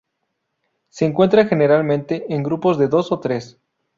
Se 0.89 1.05
encuentran 1.05 1.47
generalmente 1.47 2.33
en 2.33 2.41
grupos 2.41 2.79
de 2.79 2.87
dos 2.87 3.11
o 3.11 3.19
tres. 3.19 3.59